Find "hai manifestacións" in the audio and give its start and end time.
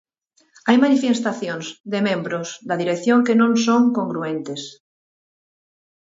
0.67-1.65